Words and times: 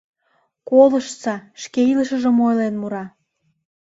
Колыштса, 0.69 1.35
шке 1.61 1.81
илышыжым 1.91 2.37
ойлен 2.47 2.75
мура... 2.81 3.05